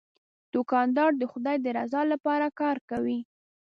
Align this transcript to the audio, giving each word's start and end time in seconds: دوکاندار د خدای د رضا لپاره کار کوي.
دوکاندار 0.53 1.11
د 1.17 1.23
خدای 1.31 1.57
د 1.61 1.67
رضا 1.77 2.01
لپاره 2.13 2.47
کار 2.59 2.77
کوي. 2.89 3.19